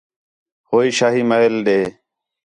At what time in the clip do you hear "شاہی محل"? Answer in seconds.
0.97-1.55